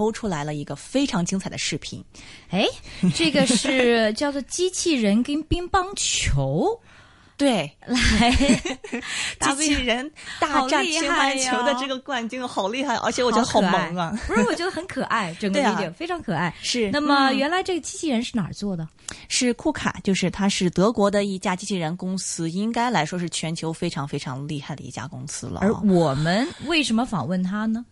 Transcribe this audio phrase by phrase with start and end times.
[0.00, 2.02] 剖出来了一个非常精彩的视频。
[2.48, 2.64] 哎，
[3.14, 6.80] 这个是 叫做机器人跟乒乓球。
[7.36, 8.30] 对，来，
[9.56, 14.12] 机器人大战乒乓球的这个冠军好厉害，而且我觉得好萌啊！
[14.26, 16.54] 不是，我觉得很可爱，整个 video 非常可爱。
[16.60, 18.86] 是，那么原来这个机器人是哪儿做的？
[19.28, 25.60] 是库卡，就是它是德国的一家机器人公司，应该来说是全球非常非常厉害的一家公司了。
[25.62, 27.86] 而我们为什么访问它呢？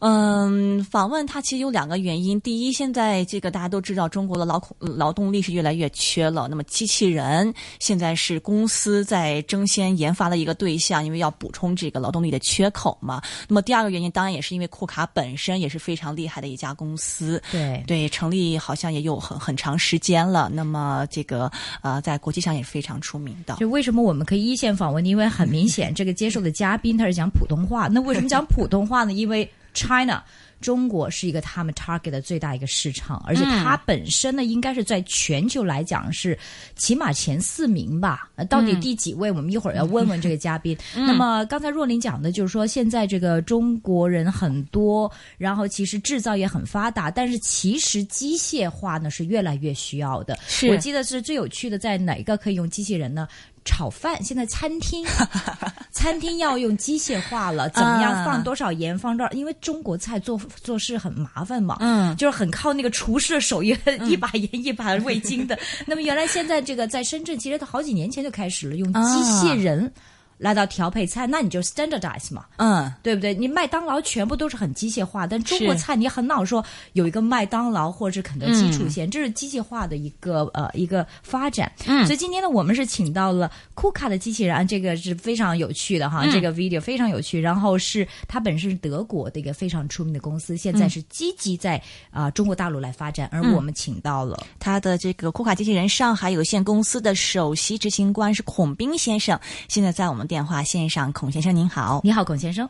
[0.00, 2.38] 嗯，访问它其实有两个原因。
[2.42, 6.46] 第一，现在这个大家都知道，中国的劳劳动力是越来越缺了。
[6.48, 13.22] 那么，机器人现在是公司在争先研发的一个对象，因为要补充这个劳动力的缺口嘛。
[13.48, 17.42] 那么，第二个原因当然也是因为库卡本身也是非常厉害的一家公司。
[17.50, 20.50] 对对，成立好像也有很很长时间了。
[20.52, 21.50] 那么，这个
[21.80, 23.56] 呃，在国际上也是非常出名的。
[23.56, 25.06] 就为什么我们可以一线访问？
[25.06, 27.88] 因为很明显，这个接受的嘉宾他是讲普通话。
[27.88, 29.12] 那为什么讲普通话呢？
[29.12, 30.22] 因为 China，
[30.60, 36.38] 中国是一个他们 target 的最大一个市场，而且它本身呢，应该是在全球来讲是
[36.76, 38.30] 起码前四名吧。
[38.48, 39.30] 到底第几位？
[39.30, 40.76] 我们一会儿要问问这个嘉宾。
[40.94, 50.38] 那么刚才若琳讲的就是说，现在这个中国人很多，然后其实制造业很发达，但是其实机械化呢是越来越需要的。
[50.70, 53.28] 我记得是最有趣的，在哪一个可以用机器人呢？
[53.64, 55.04] 炒饭，现在餐厅
[55.90, 59.32] 餐厅要用机械化了，怎么样放多少盐放多少？
[59.32, 63.76] 因为中国菜做做事很麻烦嘛，嗯，就是很靠那个厨师的手艺，
[64.06, 65.58] 一把盐一把味精的。
[65.86, 69.90] 那么原来现在这个在深圳，其实好几年前就开始了用机械人。
[70.38, 73.34] 来到调配菜，那你就 standardize 嘛，嗯，对不对？
[73.34, 81.70] 你麦当劳全部都是很机械化，但中国菜你很老说有一个麦当劳或者是肯德基出现，这是机械化的一个呃一个发展。
[81.86, 87.40] 嗯，所以今天呢，我们是请到了库卡的机器人，这个是非常有趣的哈，这个 video 非常有趣。
[87.40, 99.38] 然后是它本身是德国的一个非常出名的公司，现在是积极在啊中国大陆来发展，而我们请到了他的这个库卡机器人上海有限公司的首席执行官是孔斌先生，
[99.68, 100.23] 现在在我们。
[100.26, 102.68] 电话线上，孔先生您好，你好，孔先生。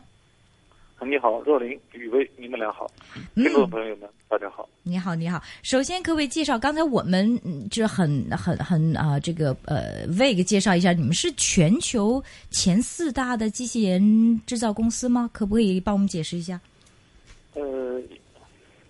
[1.01, 2.89] 你好，若琳、雨薇，你们俩好，
[3.35, 4.67] 听众朋友们，大家好。
[4.81, 5.39] 你好，你好。
[5.61, 6.57] 首先，可不可以介绍？
[6.57, 7.39] 刚才我们
[7.69, 15.29] 就很、很、很啊，这个呃，Vig 介绍一下，你们是全球前四大的机器人制造公司吗？
[15.31, 16.59] 可不可以帮我们解释一下？
[17.53, 18.01] 呃，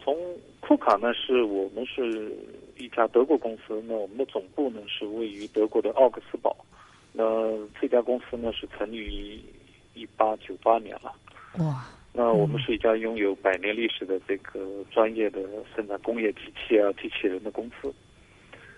[0.02, 0.16] 从
[0.62, 2.34] 库卡呢，是我们是
[2.78, 6.56] 一家德国公司，那我们的总部呢是位于德国的奥克斯堡。
[7.18, 7.24] 那
[7.80, 9.40] 这家公司呢是成立于
[9.94, 11.16] 一八九八年了，
[11.60, 11.86] 哇！
[12.12, 15.40] 那我们是一家拥有百年历史的这个专业的
[15.74, 17.94] 生产工业机器啊机器人的公司。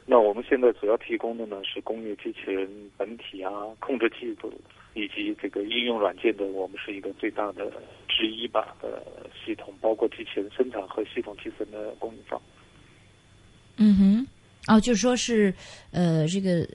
[0.05, 4.53] 那我们现在主要提供的呢是工业机器人本体啊、控制技术
[4.93, 7.71] 以及这个应用软件的，我们是一个最大的
[8.07, 9.03] 之一吧的
[9.43, 12.39] 系统，包括机器人生产和系统集成的供应商。
[13.77, 14.27] 嗯哼，
[14.75, 15.51] 哦，就是说是
[15.91, 16.67] 呃这个。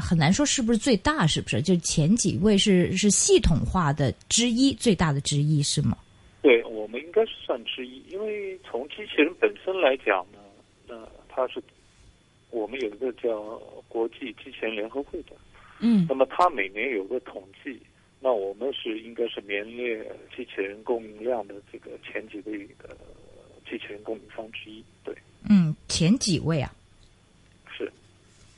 [0.00, 1.60] 很难说是不是最大，是不是？
[1.60, 5.96] 就前几位是是系统化的之一，最大的之一是吗？
[6.42, 10.38] 对我们应该是算之一，因为从机器人本身来讲呢，
[10.86, 10.94] 那
[11.28, 11.62] 它是
[12.50, 15.32] 我们有一个叫国际机器人联合会的，
[15.80, 17.78] 嗯，那么它每年有个统计，
[18.20, 19.98] 那我们是应该是名列
[20.34, 22.96] 机器人供应量的这个前几位的
[23.68, 25.14] 机器人供应商之一，对，
[25.50, 26.72] 嗯，前几位啊。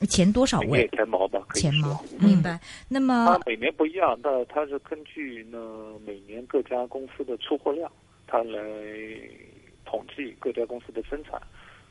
[0.07, 0.87] 前多少位？
[0.89, 2.59] 前毛吧，前毛，明白。
[2.87, 5.59] 那么它每年不一样，那它是根据呢
[6.05, 7.91] 每年各家公司的出货量，
[8.27, 8.59] 它来
[9.85, 11.41] 统计各家公司的生产。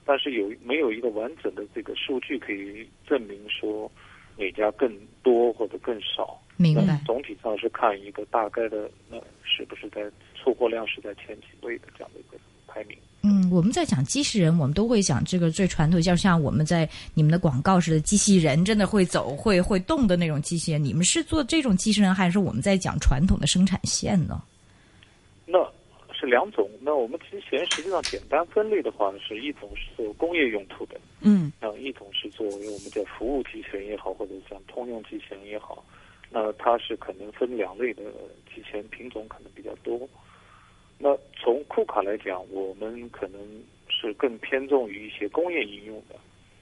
[0.05, 3.91] 但是有没有一个完整的这个数据可以证明说
[4.39, 4.91] 哪家更
[5.23, 6.41] 多或者更少？
[6.57, 6.99] 明白。
[7.05, 12.97] 总体上是看一个大概的，那是不是在出货量是在前几位的这样的一个排名？
[13.23, 20.83] 嗯，我们在讲机器人，我们都会讲这个最传统，就像我们在你们的广告似的，机器人真的会走、会会动的那种机器人。
[20.83, 24.41] 你们是做这种机器人，还是我们在讲传统的生产线呢？
[25.45, 25.59] 那
[26.13, 26.71] 是两种。
[26.81, 35.85] 那我们机器人实际上简单分类的话，是一种是做工业用途的，嗯，那一种是作为我们叫服务机器人也好，或者像通用机器人也好，
[36.31, 38.03] 那它是可能分两类的
[38.55, 40.09] 机器人品种，可能比较多。
[40.99, 43.41] 那从库卡来讲，我们可能
[43.89, 46.17] 是更偏重于一些工业应用的，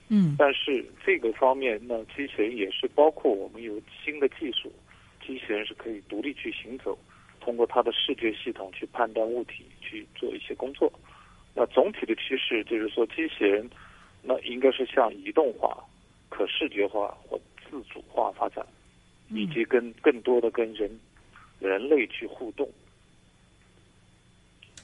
[0.08, 4.70] 嗯，但是这个方面，那机器人也是包括我们有新的技术，
[5.26, 6.98] 机器人是可以独立去行走，
[7.40, 10.92] 通过它的视觉系统去判断物体，去做一些工作。
[11.54, 13.66] 那总体的趋势就是说，机器人
[14.22, 15.82] 那应该是向移动化、
[16.28, 18.66] 可视觉化或自主化发展，
[19.30, 20.90] 以及跟更多的跟人
[21.58, 22.68] 人类去互动。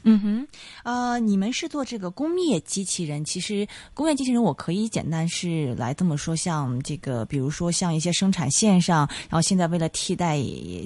[0.05, 0.49] 嗯哼，
[0.83, 10.39] 呃，你们是做这个工业机器人，其实工业机器人我可以简单是来这么说，像这个，比如说像一些生产线上，然后现在为了替代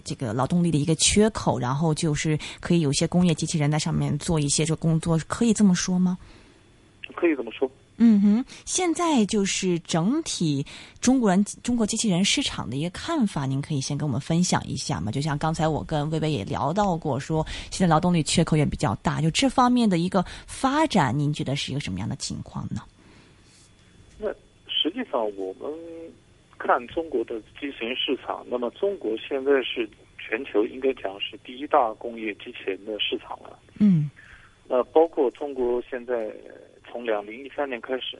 [0.04, 6.18] 这个劳动力的一个缺口，然后就是可以有些工业机器人在上面做一些这工作，可以这么说吗？
[7.14, 7.70] 可以这么说。
[7.98, 10.62] 嗯哼，现在就是整体
[11.00, 15.10] 中国人中国机器人市场的一个看法，您可以先跟我们分享一下嘛？
[15.10, 22.82] 就像刚才我跟薇薇也聊到过，说现在劳动力缺口也比较大，就这方面的一个发展，您觉得是一个什么样的情况呢？
[24.18, 24.28] 那
[24.68, 25.72] 实际上我们
[26.58, 29.88] 看中国的机器人市场，那么中国现在是
[30.18, 33.58] 全球应该讲是第一大工业机器人的市场了。
[33.78, 34.10] 嗯，
[34.68, 36.30] 那包括中国现在。
[36.96, 38.18] 从两零一三年开始，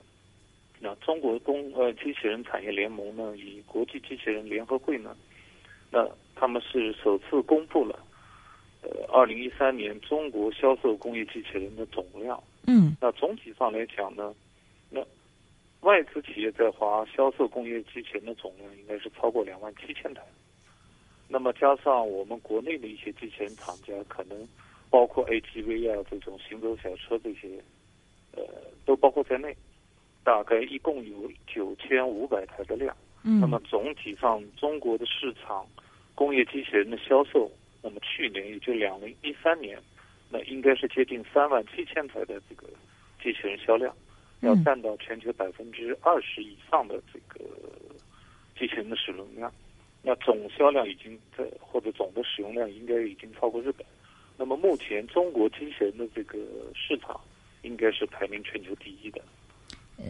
[0.80, 5.16] 那中国工呃机器人产业联盟呢，与国际机器人联合会呢，
[5.90, 7.98] 那他们是首次公布了，
[8.82, 12.38] 呃，二零一三年中国销售工业机器人的总量。
[12.66, 12.94] 嗯。
[13.00, 14.34] 那总体上来讲呢，
[14.90, 15.02] 那
[15.80, 20.20] 外资企业在华销售工业机器人的总量应该是超过两万七千台。
[21.28, 24.46] 那么加上我们国内的一些机器人厂家，可能
[24.90, 27.58] 包括 AGV 啊这种行走小车这些。
[28.36, 28.42] 呃，
[28.84, 29.56] 都包括在内，
[30.22, 32.94] 大概一共有九千五百台的量。
[33.24, 33.40] 嗯。
[33.40, 35.66] 那么总体上，中国的市场
[36.14, 37.50] 工业机器人的销售，
[37.82, 39.78] 那么去年也就两零一三年，
[40.30, 42.68] 那应该是接近三万七千台的这个
[43.22, 43.94] 机器人销量，
[44.40, 47.44] 要占到全球百分之二十以上的这个
[48.58, 49.50] 机器人的使用量。
[50.02, 53.84] 那总销量已经在或者总的使用量应该已经超过日本。
[54.36, 56.38] 那么目前中国机器人的这个
[56.74, 57.18] 市场。
[57.66, 59.20] 应该是排名全球第一的。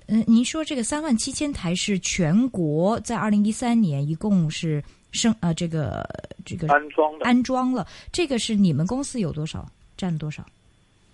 [0.08, 4.82] 嗯，您说这个三万七千台是全国在二零一三年一共是
[5.12, 6.04] 生呃这个
[6.44, 9.66] 这个安装的安装了，这个是你们公司有多少
[9.96, 10.44] 占多少？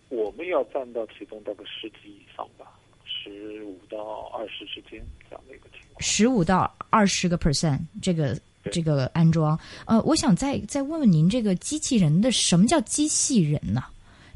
[0.08, 2.66] 我们要占到其中大概十几以上吧，
[3.04, 6.00] 十五到二十之间这样的一个情况。
[6.02, 8.38] 十五到二十个 percent 这个
[8.70, 13.84] 这个安装，呃，我想再再问问您，这个机器人的什么叫机器人呢？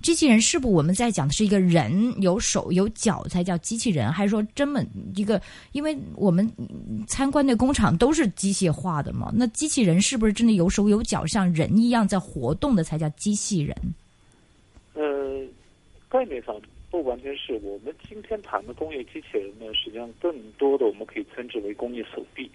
[0.06, 4.80] 机器人是不我们在讲的是一个人有手有脚才叫机器人，还是说这么
[5.16, 5.42] 一个？
[5.72, 6.48] 因为我们
[7.08, 13.76] 参观的工厂都是机械化的嘛，那机器人是不是真的有手有脚，像人一样在活动的才叫机器人？
[14.94, 15.44] 呃，
[16.08, 16.54] 概念上
[16.88, 22.48] 不完全是我们今天谈的工业机器人呢，实际上更多的我们可以称之为工业手臂。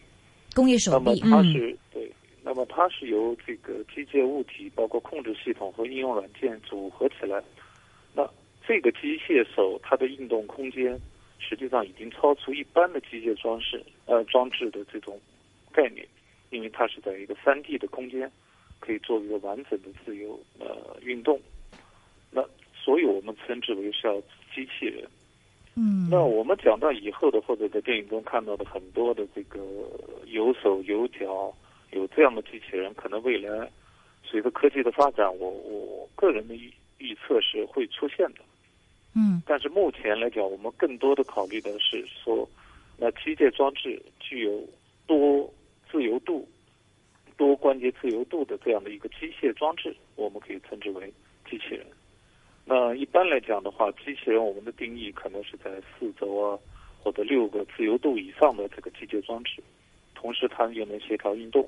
[0.53, 2.09] 工业手臂，它是对。
[2.43, 7.41] 那么它是由这个机械物体，包括控制系统和应用软件组合起来。
[8.15, 8.27] 那
[8.67, 10.99] 这个机械手它的运动空间，
[11.37, 15.19] 实际上已经超出一般的机械装饰呃装置的这种
[15.71, 16.03] 概念，
[16.49, 18.31] 因为它是在一个三 D 的空间，
[18.79, 21.39] 可以做一个完整的自由呃运动。
[22.31, 22.43] 那
[22.75, 24.19] 所以我们称之为是要
[24.53, 25.07] 机器人。
[25.75, 26.09] 嗯。
[26.09, 29.59] 那我们讲到以后的，或者在电影中看到的很多的这个
[30.25, 31.55] 有手有脚。
[31.91, 33.69] 有这样的机器人，可能未来
[34.23, 38.39] 随着科技的发展，我我个人的预预测是会出现的。
[39.15, 39.41] 嗯。
[39.45, 42.47] 但是目前来讲，我们更多的考虑的是说，
[42.97, 44.67] 那机械装置具有
[45.05, 45.51] 多
[45.91, 46.47] 自由度、
[47.37, 51.11] 多关节自由度的这样的一个机械装置，我们可以称之为
[51.49, 51.85] 机器人。
[52.63, 56.57] 那一般来讲的话，机器人我们的定义可能是在四轴啊
[57.03, 59.61] 或者六个自由度以上的这个机械装置，
[60.13, 61.67] 同时它又能协调运动。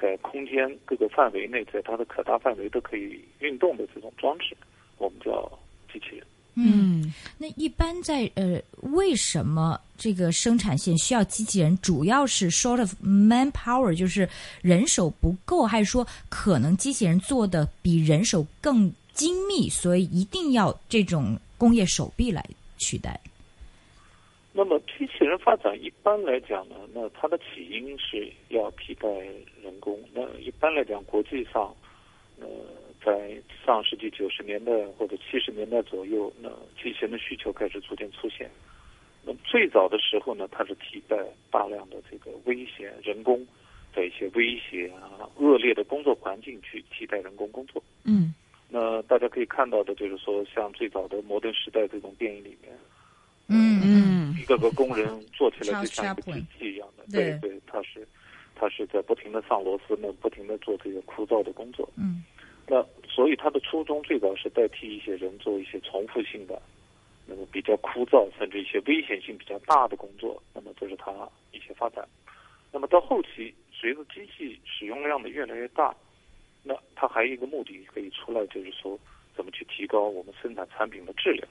[0.00, 4.56] 在空间各个范围内，在它的可大范围都可以运动的这种装置，
[4.98, 5.50] 我们叫
[5.92, 6.26] 机器人。
[6.54, 11.78] 嗯，那一般在呃，为什么这个生产线需要机器人？
[11.78, 14.28] 主要是 short of manpower，就是
[14.60, 22.44] 人手不够，还是说可能机器人做的比人手更精密，所以一定要这种工业手臂来
[22.76, 23.18] 取代？
[24.54, 29.08] 那么机器人发展一般来讲呢，那它的起因是要替代
[29.62, 29.98] 人工。
[30.12, 31.74] 那一般来讲，国际上，
[32.38, 32.46] 呃，
[33.02, 38.50] 在上世纪九十年代或者七十年代左右，那机器人的需求开始逐渐出现。
[39.24, 41.16] 那最早的时候呢，它是替代
[41.50, 43.46] 大量的这个危险人工，
[43.94, 47.82] 的一些危险啊、恶劣的工作环境去替代人工工作。
[48.04, 48.34] 嗯。
[48.68, 52.70] 那大家可以看到的就是说，像最早的《摩登时代》这种电影里面。
[54.42, 58.06] 一个个工人做起来就像一个机器一样的，对对，他是，
[58.56, 61.88] 他是在不停的上螺丝，那不停的做这个枯燥的工作。
[61.96, 62.24] 嗯，
[62.66, 66.60] 那所以他的初衷最早是代替一些人做一些重复性的，
[67.24, 70.42] 那么比较枯燥甚至一些危险性比较大的工作。
[70.52, 71.12] 那么这是他
[71.52, 72.04] 一些发展。
[72.72, 75.94] 那么到后期，随着机器使用量的越来越大，
[76.64, 78.98] 那它还有一个目的可以出来，就是说
[79.36, 81.46] 怎么去提高我们生产产品的质量，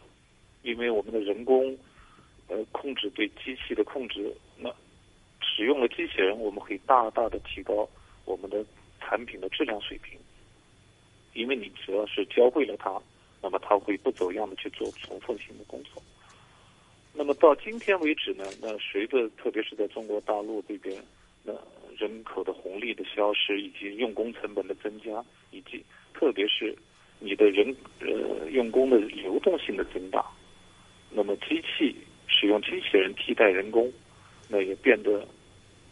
[0.63, 1.77] 因为我们的人工
[2.51, 4.70] 呃控制对机器的控制，那
[5.41, 7.88] 使用了机器人，我们可以大大的提高
[8.25, 8.63] 我们的
[9.00, 10.20] 产品的质量水平，
[11.34, 13.01] 因为你只要是教会了它，
[13.41, 16.03] 那么它会不走样的去做重复性的工作。
[17.13, 21.01] 那么到今天为止呢，那随着特别是在中国大陆这边，
[21.43, 21.53] 那
[21.98, 26.77] 人口的红利的消失，以及用工成本的增加，以及特别是
[27.20, 30.25] 你的人呃用工的流动性的增大，
[31.10, 31.96] 那么机器
[32.31, 33.91] 使用机器人替代人工，
[34.47, 35.27] 那也变得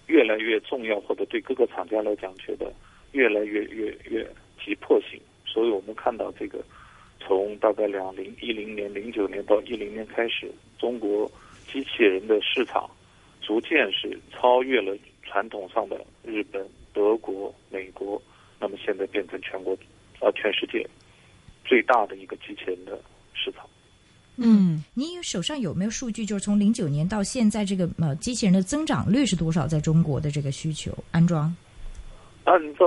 [0.08, 2.74] 越来越重要，或者对各个厂家来讲，觉得
[3.12, 4.28] 越来越越越
[4.64, 5.22] 急迫性。
[5.46, 6.60] 所以我们看到这个。
[7.22, 11.30] 从大概两零一零年、零九年到一零年开始，中国
[11.68, 12.90] 机器人的市场
[13.42, 18.20] 逐渐是超越了传统上的日本、德国、美国，
[18.58, 19.78] 那么现在变成全国
[20.22, 20.84] 啊全世界
[21.66, 23.00] 最大的一个机器人的
[23.36, 23.70] 市场。
[24.42, 26.26] 嗯，你手上有没有数据？
[26.26, 29.68] 就是从零九年到现在，这个呃机器人的增长率是多少？
[29.68, 31.54] 在中国的这个需求安装？
[32.46, 32.86] 按照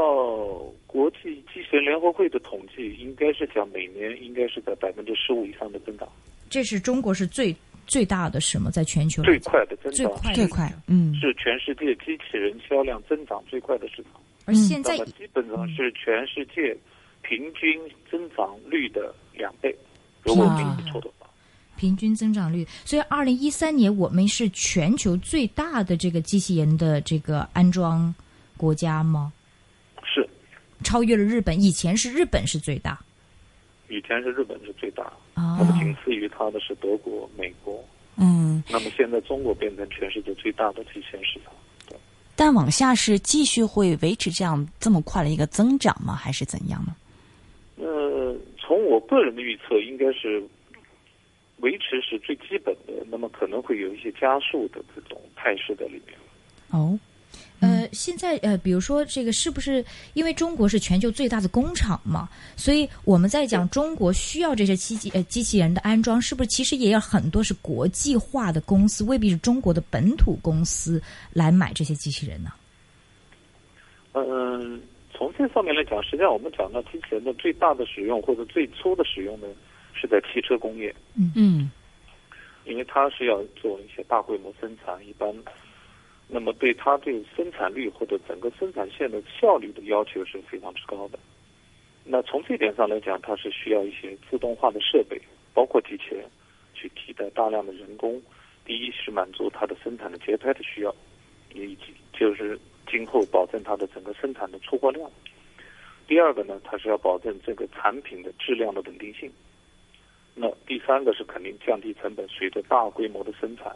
[0.86, 6.08] 国际机器人联合会的统计，应该是讲每年应该是在百分之十五以上的增长。
[6.50, 7.54] 这是中国是最
[7.86, 8.70] 最大的什么？
[8.70, 14.20] 在全球最快的增长，最快最快，嗯，是全世界机器人销量增长最快的市场。
[14.46, 16.76] 而现在基本上是全世界
[17.22, 17.80] 平均
[18.10, 19.72] 增长率的两倍，
[20.24, 21.21] 如果没记错的话。
[21.82, 28.14] 平均增长率，所以二零一三年我们是全球最大的这个机器人的这个安装
[28.56, 29.32] 国家吗？
[30.04, 30.24] 是
[30.84, 33.00] 超越了日本，以前是日本是最大，
[33.88, 35.02] 以前是日本是最大，
[35.34, 37.84] 哦、那么仅次于它的是德国、美国，
[38.16, 41.52] 嗯，那么现在中国变成全世界最大的机器人市场，
[41.88, 41.98] 对。
[42.36, 46.14] 但往下是继续会维持这样这么快的一个增长吗？
[46.14, 46.94] 还是怎样呢？
[47.76, 50.40] 呃，从我个人的预测，应该是
[51.62, 56.16] 维持是最基本的，那么可能会有一些加速的这种态势在里面。
[56.70, 56.96] 哦。
[57.60, 62.28] 呃，现在呃，比如说这个是不是因为中国是全球最大的工厂嘛？
[62.56, 71.00] 所以我们在讲中国需要这些机器呃机器人的安装，是不是其实也有很多是国际化的公司，未必是中国的本土公司
[71.32, 72.50] 来买这些机器人呢？
[74.14, 74.82] 嗯，
[75.14, 79.46] 从这方面来讲，实际上我们讲到机器人的最大的使用或者最初的使用呢，
[79.94, 80.94] 是在汽车工业。
[81.16, 81.70] 嗯嗯，
[82.64, 85.34] 因为它是要做一些大规模生产，一般。
[86.28, 91.18] 那么，对它对生产率或者整个生产线的效率的要求是非常之高的。
[92.04, 95.20] 那从这点上来讲，它是需要一些自动化的设备，
[95.52, 96.24] 包括机器人，
[96.72, 98.20] 去替代大量的人工。
[98.64, 100.94] 第一是满足它的生产的节拍的需要，
[101.52, 102.58] 以及就是
[102.88, 105.10] 今后保证它的整个生产的出货量。
[106.06, 109.30] 第二个呢，它是要保证这个产品的质量的稳定性。
[110.34, 113.74] 那第三个是肯定降低成本，随着大规模的生产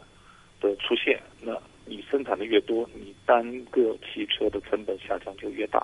[0.59, 1.59] 的出现，那。
[1.89, 5.81] 你生产的越多，你单个汽车的成本下降就越大，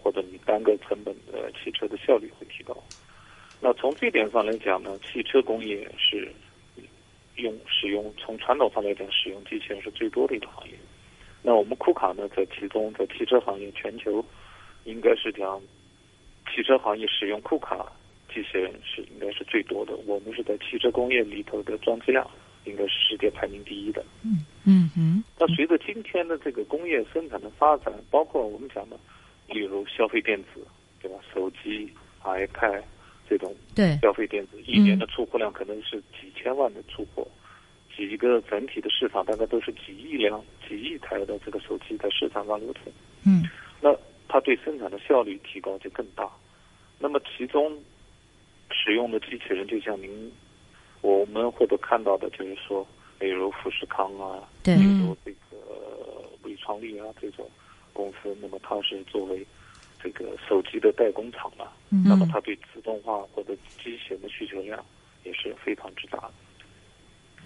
[0.00, 2.72] 或者你单个成本的汽车的效率会提高。
[3.60, 6.32] 那从这点上来讲呢，汽车工业是
[7.34, 10.74] 用使用从传统上来讲，使用机器人是最多的一个行业。
[11.42, 14.24] 那我们库卡呢，在其中在汽车行业全球
[14.84, 15.60] 应该是讲
[16.54, 17.90] 汽车行业使用库卡
[18.32, 19.96] 机器人是应该是最多的。
[20.06, 22.28] 我们是在汽车工业里头的装机量。
[22.66, 24.04] 应该是世界排名第一的。
[24.22, 25.24] 嗯嗯嗯。
[25.38, 29.00] 那随着今天的这个工业生产的发展，包括我们讲的，
[29.48, 30.60] 例如消费电子，
[31.00, 31.16] 对吧？
[31.32, 31.90] 手机、
[32.22, 32.82] iPad
[33.26, 37.26] 这种对消费电子，一年的出货量可能是几千万的出货，
[37.96, 42.92] 几个整体的市场大概都是几亿辆、几亿台的这个手机在市场上流通。
[43.26, 43.44] 嗯。
[43.80, 43.96] 那
[44.28, 46.30] 它对生产的效率提高就更大。
[46.98, 47.82] 那么其中
[48.70, 50.30] 使用的机器人，就像您。
[51.02, 52.86] 我们或者看到的就是说，
[53.18, 55.56] 例如富士康啊，比如这个
[56.42, 57.48] 伟创力啊这种
[57.94, 59.42] 公司，那么它是作为
[59.98, 64.78] 这个手机的代工厂嘛，那么它对自动化或者机器人的需求量
[65.24, 66.32] 也是非常之大的。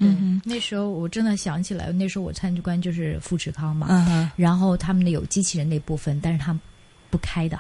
[0.01, 6.61] 嗯，那时候我真的想起来，那时候我参观就是富士康嘛，嗯然后他们的有机器人那部分，但是他们。
[7.15, 7.57] 不开的，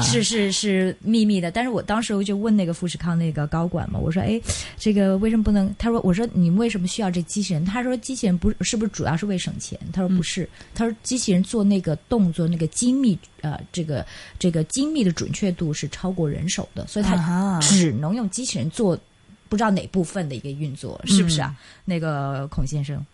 [0.00, 1.50] 是是是秘密的。
[1.50, 4.40] 但是我当时我就问那个富士康那个高管嘛，我说：“哎，
[4.78, 14.06] 这个为什么不能？”他说：“我说你们为什么需要这机器人？”他说：“机器人不是不是主要是为省钱？”他说：“不是，他说机器人做那个动作那个精密呃，这个
[14.38, 18.96] 这个精密的准确度是超过人手的，所以他只能用机器人做
[19.48, 21.52] 不知道哪部分的一个运作，是不是啊？
[21.84, 23.04] 那个孔先生。”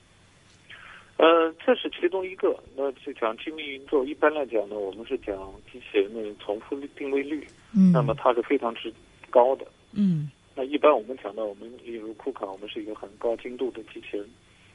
[1.18, 2.54] 呃，这是其中一个。
[2.76, 5.36] 那就讲精密运作，一般来讲呢，我们是讲
[5.72, 7.46] 机器人的重复定位率。
[7.74, 7.92] 嗯。
[7.92, 8.92] 那么它是非常之
[9.30, 9.66] 高的。
[9.92, 14.26] 嗯那一般我们讲到我们例如库卡，我们是一个很高精度的机器人，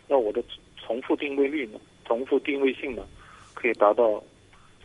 [0.08, 0.44] 那我的
[0.78, 3.04] 重复定位率呢，重复定位性呢，
[3.56, 4.24] 可以达到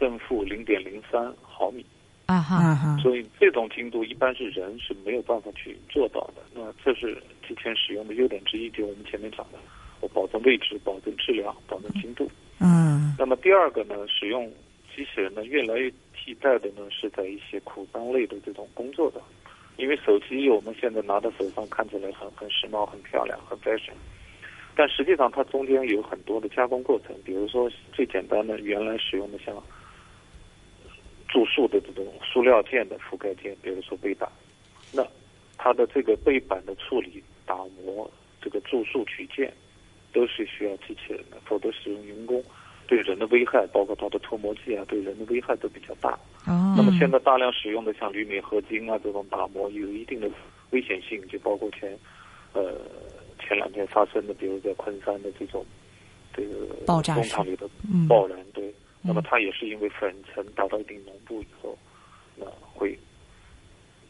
[0.00, 1.84] 正负零点零三毫米。
[2.26, 6.42] 啊哈，所以这种精度一般是人是没有办法去做到的。
[6.54, 7.14] 那这是
[7.46, 9.58] 机器人使用的优点之一，就我们前面讲的，
[10.00, 12.30] 我保证位置、保证质量、保证精度。
[12.60, 13.14] 嗯。
[13.18, 14.50] 那么第二个呢，使用
[14.94, 19.20] 机器人呢，越来越替代的呢是在一些苦脏类的这种工作的，
[19.76, 23.92] 因为手机我们现在拿在手上看起来很很时髦、很漂亮、很 fashion，
[24.74, 29.54] 但实际上它中间有很多的加工过程，比如说最简单的原来使用的像
[31.28, 34.30] 注塑的这种塑料件的覆盖件，比如说背板，
[34.92, 35.06] 那
[35.56, 38.10] 它的这个背板的处理、打磨、
[38.42, 39.52] 这个注塑取件，
[40.16, 42.42] 都是需要机器人的，否则使用人工
[42.86, 46.12] 对人的危害，包括它的脱模剂啊，对人的危害都比较大。
[46.46, 46.72] 哦。
[46.74, 50.26] 那么现在大量使用的像铝镁合金啊这种打磨有一定的
[50.70, 51.94] 危险性，就包括前
[52.54, 52.80] 呃
[53.38, 55.62] 前两天发生的，比如在昆山的这种
[56.34, 61.76] 这个爆炸工厂里的嗯爆燃，对，那么它也是因为粉尘达到一定浓度以后，
[62.36, 62.98] 那会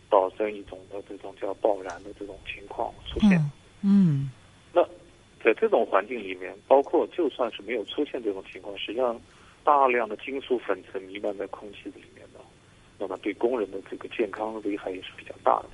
[0.09, 3.41] 导致一种的这种叫爆燃的这种情况出现。
[3.83, 4.31] 嗯。
[4.73, 4.87] 那
[5.47, 9.17] 在这种环境里面，包括就算是没有出现这种情况，实际上
[9.63, 12.41] 大量的金属粉尘弥漫在空气里面的，
[12.99, 15.69] 那么对工人的这个健康危害也是比较大的。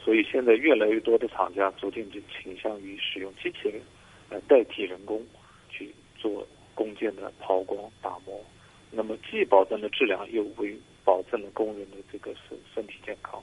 [0.00, 3.82] 所以现在越来越多的厂家逐渐就倾向于使用机器人
[4.30, 5.20] 来代替人工
[5.68, 6.46] 去做
[6.76, 8.40] 工件的抛光打磨，
[8.92, 13.42] 那么既保证了质量，又为保证了工人的这个身身体健康。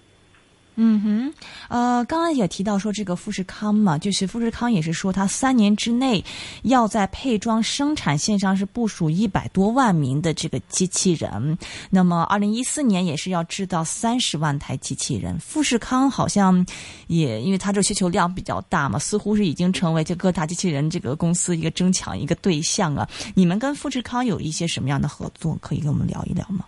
[0.77, 1.33] 嗯哼，
[1.69, 6.23] 呃，刚刚也提到说这个富士康嘛，就是富士康也是说，它三年之内
[6.63, 11.57] 要在配装生产线上是部署一百多万名的这个机器人。
[11.89, 15.39] 那么，二零一四年也是要制造三十万台机器人。
[15.39, 16.65] 富士康好像
[17.07, 23.07] 也因为它这需求量比较大嘛，似乎是已经成为这各大机器人这个公司一个争抢一个对象啊。
[23.33, 25.57] 你们跟富士康有一些什么样的合作？
[25.61, 26.65] 可以跟我们聊一聊吗？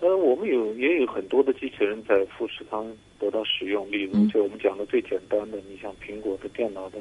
[0.00, 2.86] 呃，我们有也有很多的机器人在富士康
[3.18, 4.28] 得到使用，例如嗯。
[4.28, 6.98] 就我们讲的最简单的，你像苹果的电脑的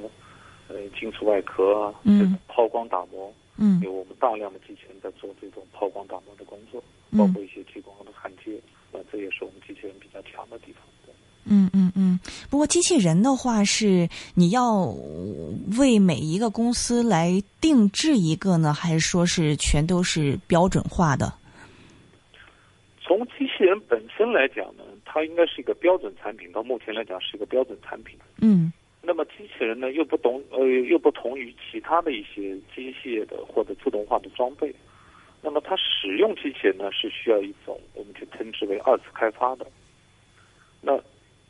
[0.67, 2.37] 呃金属外壳啊，嗯。
[2.47, 3.79] 抛光打磨，嗯。
[3.83, 7.19] 有我们大量的机器人在做这种抛光打磨的工作，嗯。
[7.19, 8.59] 包括一些激光的焊接，
[8.91, 10.81] 那这也是我们机器人比较强的地方。
[11.05, 11.13] 对
[11.49, 14.93] 嗯嗯嗯，不过机器人的话是你要
[15.79, 21.31] 为每一个公司来定制一个呢，还是说是全都是标准化的？
[23.07, 28.19] 从机器人本身来讲呢，它应该是一个标准产品，到目前来讲是一个标准产品。
[28.41, 34.75] 嗯那么机器人呢，又不同呃，又不同于其他的一些机械的或者自动化的装备。
[35.41, 39.65] 那么它使用机器人呢，是需要一种我们就称之为二次开发的。
[40.81, 40.99] 那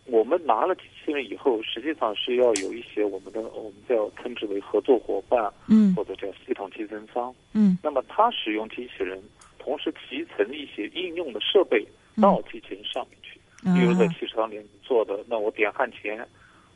[0.06, 7.34] 我们拿了机器人以后，实际上是要有一些我们的我们叫称之为合作伙伴嗯或者叫系统集成商。
[7.54, 9.20] 嗯那么它使用机器人，
[9.68, 11.86] 同时集成一些应用的设备
[12.22, 13.38] 到机器人上面去。
[13.76, 16.26] 比如在嗯汽车上面做的，那我点焊钳，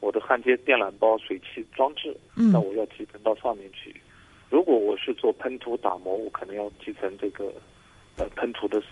[0.01, 3.95] 我的焊接电缆包、水汽装置，嗯那我要集成到上面去。
[4.49, 7.53] 如果我是做喷涂打磨，我可能要集成这个
[8.17, 8.83] 呃喷涂的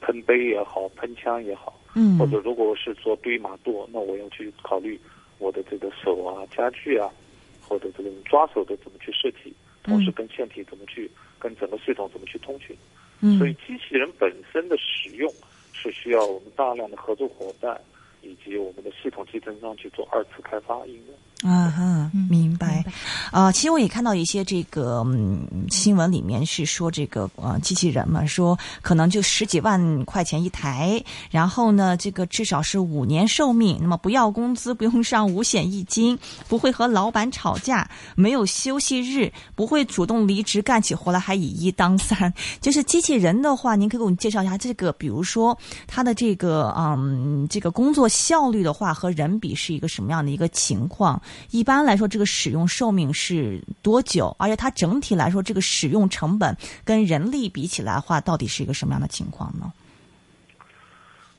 [0.00, 4.98] 喷杯也好，喷枪也好，嗯或者如果我是做堆码垛，那我要去考虑
[5.38, 7.12] 我的这个手啊、家具啊，
[7.60, 9.52] 或者这个抓手的怎么去设计，
[9.82, 12.74] 同时跟线体怎么去，跟整个系统怎么去通讯。
[13.20, 15.32] 嗯所以机器人本身的使用
[15.72, 17.80] 是需要我们大量的合作伙伴
[18.22, 21.14] 以及我们的系统集成商去做二次开发应用。
[21.44, 22.82] 啊哈，明白。
[23.30, 42.32] 啊、其实我也看到一些这个嗯新闻里面是说这个呃机器人嘛，说可能就十几万块钱一台，然后呢，这个至少是五年寿命，那么不要工资，不用上五险一金，不会和老板吵架，没有休息日，不会主动离职，干起活来还以一当三。
[42.62, 51.20] 就是机器人的话，您可以给我们介绍一下这个，比如说它的这个嗯这个工作效率的话，和人比是一个什么样的一个情况？
[51.50, 54.34] 一般来说，这个使用寿命是多久？
[54.38, 59.72] 而且它整体来说，这个使用成本跟人力比起来的话，到底是一个什么样的情况呢？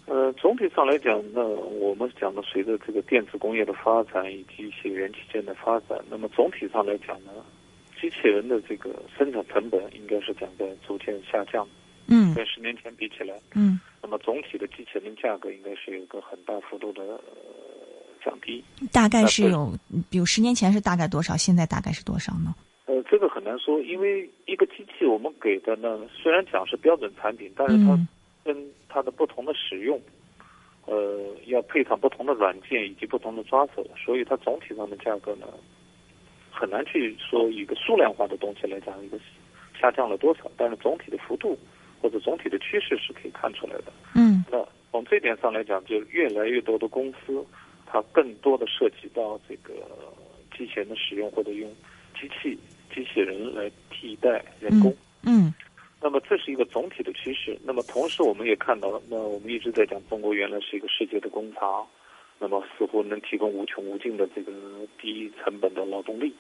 [0.08, 7.31] 呃，总体上来讲呢，我们讲的随着这个电子工业的发展以及一些元器件的发展，那么总体上来讲呢，
[7.99, 11.67] 机器人的这个生产成本应该是讲在逐渐下降，
[12.05, 17.19] 嗯跟十年前比起来，嗯那么总体的机器人价格应该是有一个很大幅度的、呃、
[18.26, 18.64] 降低。
[18.92, 19.72] 大概是有，
[20.10, 21.38] 比如十年前是大概多少？
[21.38, 22.56] 现在大概是多少呢？
[22.88, 28.08] 呃，这个很难说，因为一个机器我们给的呢，虽然讲是标准产品，但是它嗯
[28.44, 28.56] 跟
[28.90, 30.02] 它的不同的使用，
[30.86, 35.48] 呃，要配上不同的软件以及不同的抓手，所以它总体上的价格呢，
[36.52, 39.18] 很难去说一个数量化的东西来讲一个
[39.80, 41.58] 下降了多少，但是总体的幅度
[42.02, 43.86] 或者总体的趋势是可以看出来的。
[44.14, 47.44] 嗯那从这点上来讲，就越来越多的公司，
[47.95, 49.73] 它更多的涉及到这个
[50.58, 51.73] 机器人的使用，或者用
[52.19, 52.60] 机器
[52.93, 54.93] 机器人来替代人工。
[55.23, 55.53] 嗯
[56.01, 57.58] 那么这是一个总体的趋势。
[57.63, 61.88] 那么同时，我们也看到了，那我们一直在讲，中国原来是一个世界的工厂，
[62.38, 64.51] 那么似乎能提供无穷无尽的这个
[65.01, 66.36] 低成本的劳动力。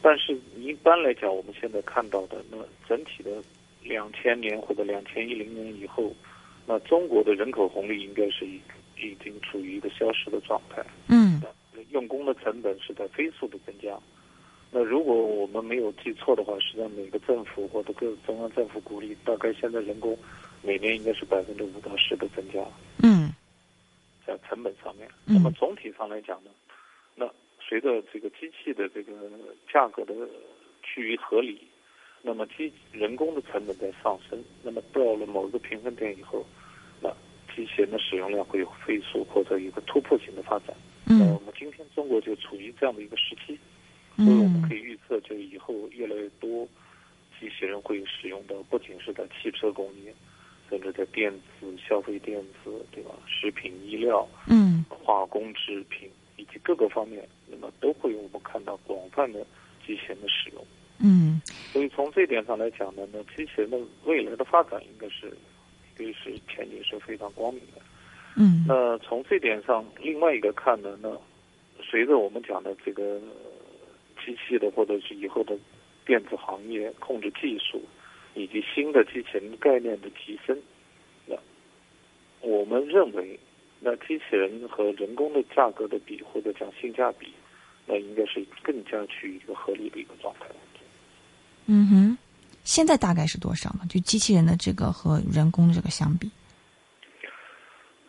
[0.00, 2.56] 但是，一般来讲，我们现在看到的，那
[2.88, 3.42] 整体的
[3.84, 6.12] 两千年或者两千一零年以后，
[6.66, 8.58] 那中国的人口红利应该是已
[8.98, 10.84] 已经处于一个消失的状态。
[11.08, 11.42] 嗯
[11.90, 13.96] 用工的成本是在飞速的增加。
[14.72, 20.18] 那如果我们没有记错的话，实际上每个政府或者各中央政府鼓励，大概现在人工
[20.62, 22.60] 每年应该是百分之五到十的增加，
[23.02, 23.30] 嗯
[24.26, 25.08] 在成本上面。
[25.26, 26.50] 嗯那么总体上来讲呢，
[27.14, 27.30] 那
[27.60, 29.12] 随着这个机器的这个
[29.72, 30.12] 价格的
[30.82, 31.60] 趋于合理，
[32.22, 36.65] 那么机人工的成本在上升，那么到了某个平衡点以后，那
[37.56, 40.76] 机器人的使用量会有飞速或者一个突破性的发展。
[41.04, 43.58] 那我嗯们今天中国就处于这样的一个时期，
[44.16, 46.68] 所以我们可嗯以预测，就以后越来越多
[47.40, 50.12] 机器人会使用的，不仅是在汽车工业，
[50.68, 53.12] 甚至在电子、消费电子，对吧？
[53.26, 59.46] 食品、医疗、嗯化工制品以及各个方面，那么都会有我们看到广泛的
[59.86, 60.66] 机器人的使用。
[60.98, 61.40] 嗯
[61.72, 65.30] 所以从这点上来讲呢，那机器人的未来的发展应该是，
[65.98, 67.80] 应该是前景是非常光明的。
[68.36, 71.10] 嗯那从这点上，另外一个看呢，那
[71.82, 73.20] 随着我们讲的这个
[74.24, 75.56] 机器的或者是以后的
[76.04, 77.80] 电子行业控制技术，
[78.34, 80.58] 以及新的机器人概念的提升，
[81.26, 81.34] 那
[82.40, 83.38] 我们认为，
[83.80, 87.32] 那机器人和人工的价格的比，或者讲性价比，
[87.86, 90.46] 那应该是更加趋于一个合理的一个状态。
[91.68, 92.18] 嗯哼，
[92.66, 93.86] 现在大概是多少呢？
[93.88, 96.28] 就机器人的这个和人工的这个相比。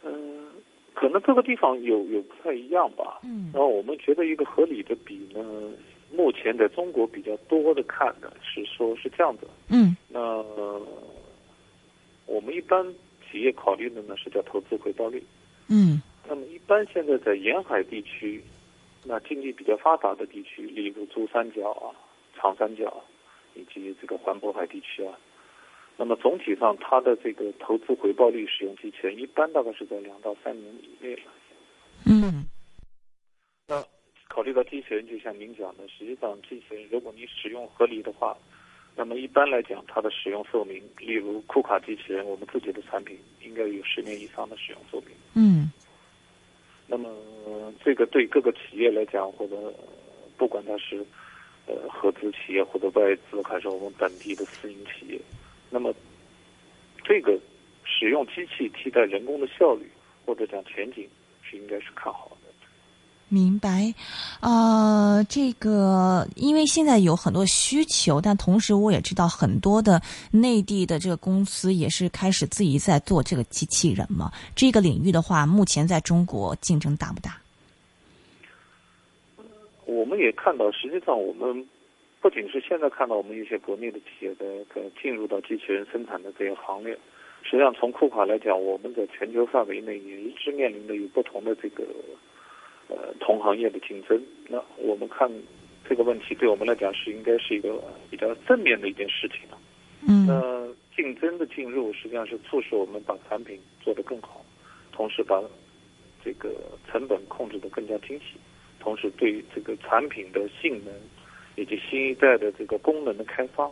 [0.04, 0.48] 嗯，
[0.96, 3.20] 可能各个地方有有不太一样吧。
[3.24, 5.40] 嗯然后我们觉得一个合理的比呢，
[6.12, 9.48] 目前在中国比较多的看的是说是这样子。
[9.70, 10.20] 嗯那、
[12.26, 12.84] 我们一般
[13.30, 15.24] 企业考虑的呢是叫投资回报率。
[15.68, 18.44] 嗯那么一般现在在沿海地区，
[19.04, 21.94] 那经济比较发达的地区，例如珠三角啊、
[22.36, 23.02] 长三角
[23.58, 25.18] 以及这个环渤海地区啊，
[25.98, 31.24] 那么总体上它的这个投资回报率使用机器人一般大概是在两到三年以内了。
[32.06, 32.46] 嗯
[33.68, 33.84] 那
[34.30, 38.38] 考虑到机器人，就像您讲的，实际上机器人如果你使用合理的话，
[38.96, 45.10] 那么一般来讲，它的使用寿命，例如库卡机器人，我们自己的产品应该有十年以上的使用寿命。
[45.34, 45.72] 嗯
[46.88, 47.10] 那么
[47.46, 49.74] 呃这个对各个企业来讲，或者呃
[50.38, 51.06] 不管它是
[51.68, 55.22] 呃合资企业或者外资，还是我们本地的私营企业，
[55.70, 55.94] 那么
[57.04, 57.40] 这个
[57.84, 59.90] 使用机器替代人工的效率
[60.26, 61.08] 或者讲前景
[61.42, 62.38] 是应该是看好的。
[63.30, 63.94] 明白，
[64.40, 70.02] 呃，这个因为现在有很多需求，但同时我也知道很多的
[70.32, 74.32] 内地的这个公司也是开始自己在做这个机器人嘛。
[74.56, 77.38] 这个领域的话，目前在中国竞争大不大？
[79.88, 81.66] 我们也看到，实际上我们
[82.22, 84.46] 不仅是现在看到我们一些国内的企业在
[84.76, 86.94] 在进入到机器人生产的这个行列，
[87.42, 91.86] 实际上从库卡来讲，我们在全球范围内也一直面临着有不同的这个
[92.90, 94.22] 呃同行业的竞争。
[94.50, 95.32] 那我们看
[95.88, 99.58] 这个问题对我们来讲是应该是一个比较正面的一件事情了。
[100.06, 104.44] 嗯那竞争的进入实际上是促使我们把产品做得更好，
[104.92, 105.42] 同时把
[106.26, 106.50] 这个
[106.92, 108.38] 成本控制得更加精细，
[108.88, 110.94] 同时对这个产品的性能
[111.58, 113.70] 以及新一代的这个功能的开发，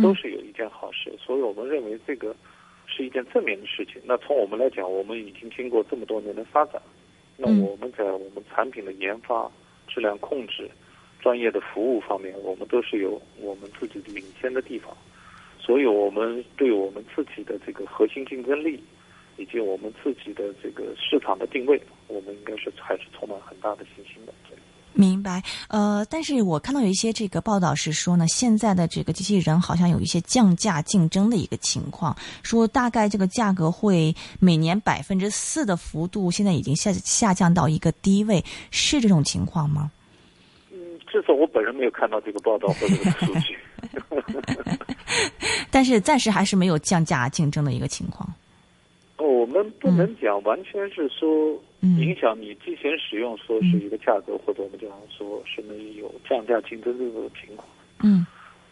[0.00, 1.12] 都是有一件好事。
[1.18, 2.32] 所以我们认为这个
[2.86, 4.00] 是一件正面的事情。
[4.04, 6.80] 那从我们来讲，我们已经经过这么多年的发展，
[7.36, 9.50] 那嗯我们在我们产品的研发、
[9.88, 10.70] 质量控制、
[11.20, 14.96] 专业的服务方面，我们都是有我们自己的领先的地方。
[15.58, 18.80] 所以，我们对我们自己的这个核心竞争力，
[19.36, 24.32] 以及我们自己的这个市场的定位，我们应该是还是充满很大的信心的。
[24.94, 39.90] 明白，呃，但是我看到有一些这个报道是说呢，现在的这个机器人好像有一些降价竞争的一个情况，说大概这个价格会每年百分之四的幅度，现在已经下下降到一个低位，是这种情况吗？
[40.70, 43.58] 嗯，至少我本人没有看到这个报道或者这个数据。
[45.70, 48.31] 但是暂时还是没有降价竞争的一个情况。
[49.52, 51.98] 我们们不能讲完全是说嗯。
[51.98, 57.68] 影响你机器人使用，说是一个价格，或者我们讲说是能有降价竞争这种情况。
[58.02, 58.24] 嗯。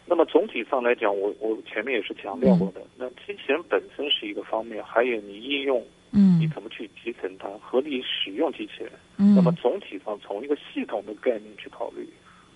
[0.07, 6.39] 那么总体上来讲，我我前面也是强调过的，那机器人本身是一个方面，还有你应用，嗯。
[6.39, 8.91] 你嗯怎么去集成它，合理使用机器人。
[9.17, 12.07] 嗯，那么总体上从一个系统的概念去考虑，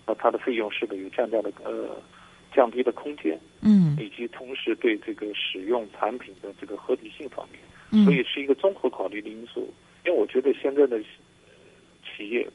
[0.07, 1.95] 那它的费用是不是有降价的呃
[2.53, 3.95] 降低的空间，嗯。
[3.99, 9.71] 以及同时对这个使用产品的这个合理性方面，嗯，所以是一个综合考虑的因素。
[10.05, 10.99] 因为我觉得现在的
[12.03, 12.47] 企业，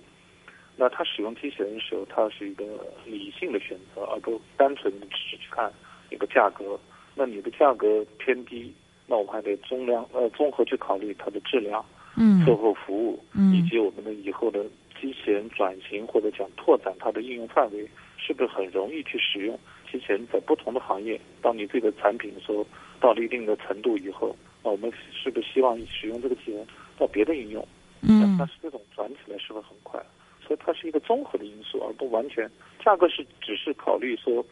[0.77, 2.65] 那他使用机器人的时候，它是一个
[3.05, 5.73] 理性的选择，而不单纯的只是去看
[6.11, 6.79] 一个价格。
[7.17, 8.73] 那你的价格偏低，
[9.07, 11.85] 那我们还得综量呃综合去考虑它的质量、
[12.17, 14.65] 嗯售后服务，嗯以及我们的以后的
[15.01, 19.59] 机器人转型或者讲拓展它的应用范围，是不是很容易去使用
[19.91, 21.21] 机器人在不同的行业？
[21.43, 22.65] 当你这个产品说
[23.01, 26.67] 到了一定的程度以后，那我们是不是希望使用这个机器人
[26.99, 27.67] 到别的应用？
[28.03, 30.01] 嗯但是这种转起来是不是很快？
[30.47, 32.51] 所以它是一个综合的因素，而不完全
[32.85, 34.45] 价格是只是考虑说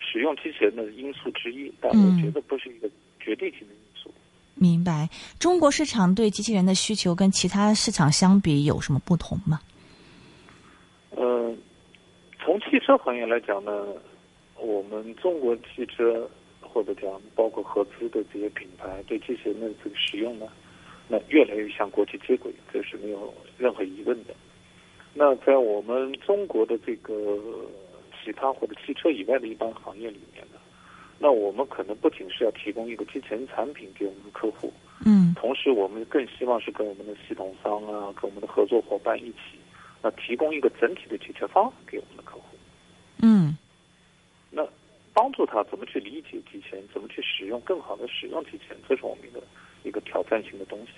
[0.00, 2.90] 使用机器人的因素之一，但嗯我觉得不是一个
[3.20, 4.12] 决定性的因素。
[4.54, 5.08] 明白。
[5.38, 9.60] 中国市场对机器人的需求跟其他市场相比有什么不同吗？
[11.10, 11.54] 呃，
[12.40, 13.86] 从汽车行业来讲呢，
[14.56, 16.28] 我们中国汽车
[16.60, 20.46] 或者讲包括合资的这些品牌对机器人的这个使用呢，
[21.08, 24.34] 那越来越向国际接轨，这是没有任何疑问的。
[25.14, 27.38] 那在我们中国的这个
[28.22, 30.60] 其他或者汽车以外的一般行业里面呢，
[31.18, 34.72] 那我们可能不仅是要提供一个机器人产品给我们的客户，
[35.04, 35.34] 嗯。
[35.34, 39.58] 同时我们更希望是跟我们的系统商啊，跟我们的合作伙伴一起，
[40.02, 42.44] 那提供一个整体的解决方案给我们的客户，
[43.22, 43.56] 嗯。
[43.58, 43.67] 那
[45.18, 49.42] 帮助他怎么去理解机器人，怎么去使用，更好的使用机器人，这是我们一个
[49.82, 50.92] 一个挑战性的东西。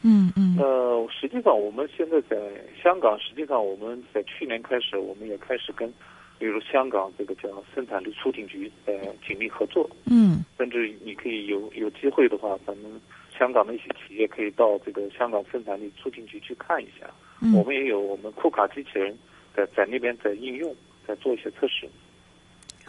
[0.00, 2.38] 嗯嗯那实际上我们现在在
[2.82, 5.92] 香港，实际上我们在去年开始，我们也开始跟，
[6.38, 8.94] 比如香港这个叫生产力促进局呃
[9.28, 12.98] 紧密合作，嗯甚至你可以有有机会的话，咱们
[13.38, 17.06] 香港的一些企业可以到这个香港生产力促进局去看一下。
[17.42, 19.14] 嗯，我们也有我们库卡机器人
[19.54, 20.74] 在在那边在应用，
[21.06, 21.86] 在做一些测试。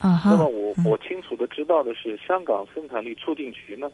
[0.02, 3.92] 啊那么我我清楚的知道的是，香港生产力促进局呢，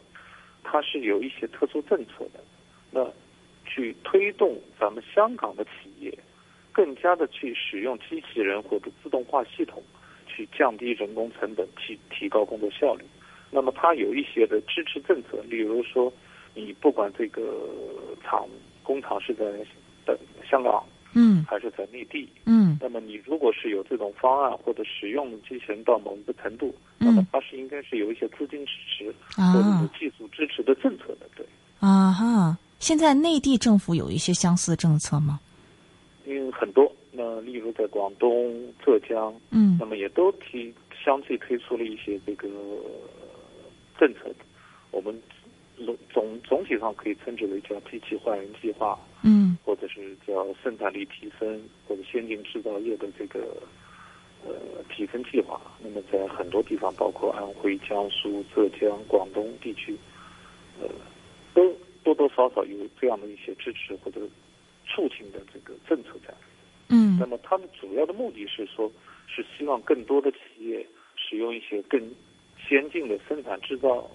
[0.64, 2.40] 它是有一些特殊政策的，
[2.90, 3.06] 那
[3.66, 6.16] 去推动咱们香港的企业
[6.72, 9.82] 更加的去使用机器人或者自动化系统，
[10.26, 13.04] 去降低人工成本，去提高工作效率。
[13.50, 16.12] 那么它有一些的支持政策，例如说，
[16.54, 17.68] 你不管这个
[18.22, 18.46] 厂
[18.82, 19.44] 工厂是在
[20.06, 20.18] 的
[20.48, 20.82] 香港
[21.14, 21.44] 嗯。
[21.48, 22.78] 还是在内地，嗯。
[22.80, 27.06] 那么你如果是有这种方案或者使用机器人到某一个程度，嗯。
[27.06, 31.46] 那么它是应该是有一些资金支持或者是啊技术支持的政策的，对。
[31.80, 32.58] 啊哈！
[32.80, 35.40] 现在内地政府有一些相似政策吗？
[36.26, 39.76] 因为很多，那例如在广东、浙江，嗯。
[39.80, 42.90] 那么也都提相继推出了一些这个呃
[43.98, 44.30] 政策，
[44.90, 45.16] 我们
[46.12, 53.60] 总总体上可以称之为叫机器换人计划，嗯或者是叫生产力提升或者先进制造业的这个
[54.46, 54.54] 呃
[54.88, 55.60] 提升计划。
[55.82, 59.96] 那么在很多地方，包括安徽、江苏、浙江、广东地区，
[60.80, 60.88] 呃，
[61.52, 64.20] 都多多少少有这样的一些支持或者
[64.86, 66.32] 促进的这个政策在。
[66.90, 68.90] 嗯那么他们主要的目的是说，
[69.26, 72.00] 是希望更多的企业使用一些更
[72.66, 74.10] 先进的生产制造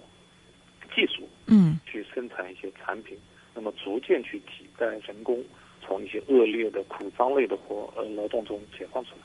[0.96, 3.16] 技术，嗯去生产一些产品，
[3.54, 5.38] 那么逐渐去替代人工，
[5.86, 9.22] 从一些恶劣的苦脏类的活呃劳动中解放出来。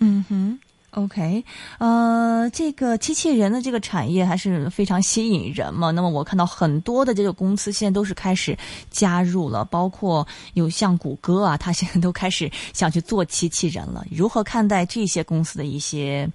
[0.00, 0.58] 嗯哼。
[0.96, 1.42] OK，
[1.80, 5.90] 呃，这个机器人的这个产业还是非常吸引人嘛。
[5.90, 8.56] 那么我看到很多的这个公司现在都是开始
[8.90, 14.04] 加入了，包括有像谷歌啊，它现在都开始想去做机器人了。
[14.08, 16.30] 如何看待这些公司的一些，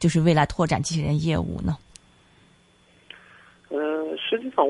[0.00, 1.76] 就是未来拓展机器人业务呢？
[3.68, 3.78] 呃，
[4.16, 4.64] 实际上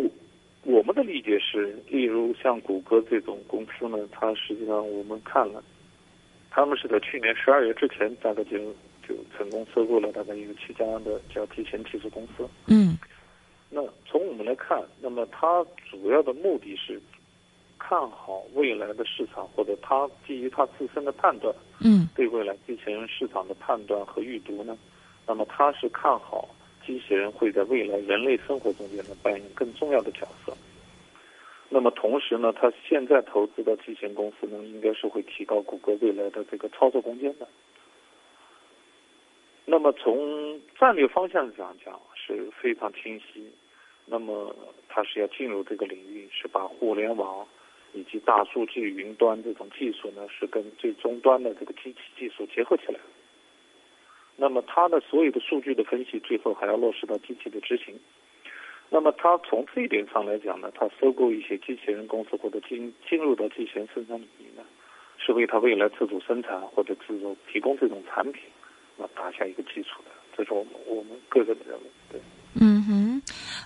[0.65, 5.65] 我我们的理解是，例如像谷歌这种公司呢，它实际上我们看了，
[6.51, 8.59] 他们是在去年十二月之前，大概就
[9.09, 12.47] 就成功收购了大概有七家的叫提前技术公司。
[12.67, 12.99] 嗯。
[13.71, 17.01] 那从我们来看，那么它主要的目的是
[17.79, 22.07] 看好未来的市场，或者它基于它自身的判断，嗯。
[22.15, 24.77] 对未来机器人市场的判断和预读呢，
[25.27, 26.47] 那么它是看好
[26.87, 30.57] 机器人会在未来人类生活中间呢扮演更重要的角色。
[31.69, 37.49] 那么同时呢，它现在投资的机器人公司呢，应该是会提高谷歌未来的这个操作空间的。
[39.65, 43.51] 那么从战略方向上讲是非常清晰。
[44.07, 44.55] 那么
[44.87, 47.47] 它是要进入这个领域，是把互联网
[47.95, 53.01] 以及大数据、云端这种技术呢，是跟最终端的这个机器技术结合起来。
[54.37, 57.95] 那么它的所有的数据的分析，最后还要落实到机器的执行。
[58.91, 64.63] 那么它从这一点上来讲呢，它收购一些机器人公司或者进进入到机器人生产领域呢，
[65.19, 68.43] 是为它未来自主生产或者自主提供这种产品，
[68.97, 70.11] 那打下一个基础的。
[70.37, 72.21] 这是我们我们个人的认为，对。
[72.61, 73.14] 嗯哼，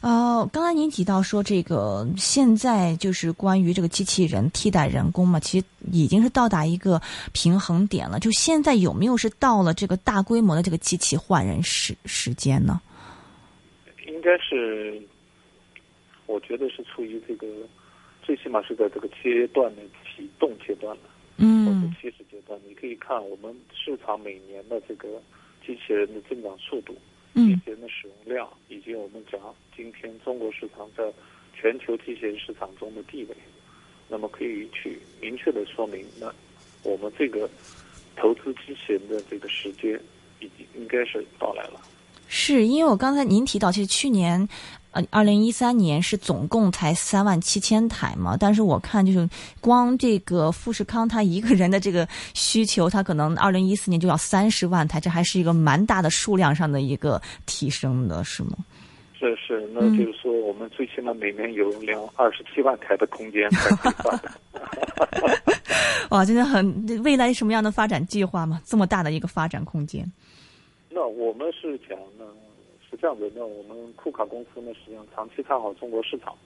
[0.00, 7.00] 呃，刚才您提到说这个现在就是关于这个机器人替代人工嘛，其实已经是到达一个
[7.32, 8.20] 平衡点了。
[8.20, 12.80] 就现在有没有是到了这个大规模的这个机器换人时时间呢？
[14.06, 15.02] 应该是，
[16.26, 17.46] 我觉得是处于这个，
[18.22, 21.02] 最起码是在这个阶段的启动阶段了，
[21.38, 22.58] 嗯，或者起始阶段。
[22.68, 25.08] 你可以看我们市场每年的这个
[25.66, 26.94] 机器人的增长速度。
[27.34, 29.40] 机器人的使用量，以及我们讲
[29.76, 31.04] 今天中国市场在
[31.54, 33.36] 全球机器人市场中的地位，
[34.08, 36.32] 那么可以去明确的说明，那
[36.82, 37.48] 我们这个
[38.16, 40.00] 投资机器人的这个时间
[40.40, 41.80] 已经应该是到来了。
[42.26, 44.48] 是因为我刚才您提到，其实去年。
[44.90, 49.28] 呃，二零一三年是总共才三万七千台嘛，但是我看就是
[49.60, 58.52] 光这个富士康他一个人的这个需求，他可能二零一四年就要三十万台，这还是一个蛮大的数量上的一个提升的，是吗？
[59.18, 64.32] 是是，那就是说我们最起码每年有两二十七万台的空间才可以发展。
[66.10, 68.62] 哇，真的很未来什么样的发展计划吗？
[68.64, 70.10] 这么大的一个发展空间？
[70.88, 72.24] 那我们是讲呢。
[72.98, 76.36] 是这样子，那我们库卡公司呢，实际上长期看好中国市场，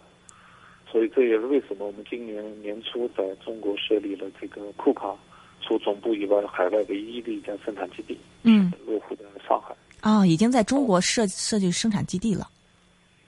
[0.90, 5.16] 所以这也是为什么我们今年年初在中国设立了这个库卡，
[5.62, 9.74] 除总部以外，海外唯一的一家生产基地，嗯，落户在上海。
[10.00, 12.46] 啊，已经在中国设设计生产基地了。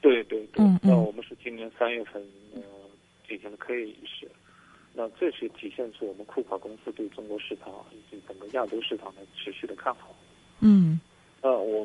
[0.03, 2.23] 对对对，嗯那我们是今年三月份
[2.55, 2.61] 呃
[3.27, 4.31] 进行了开业仪式，
[4.93, 10.15] 那这是体现出我们库卡公司对中国市场以及整个亚洲市场的持续的看好。
[10.61, 11.01] 嗯。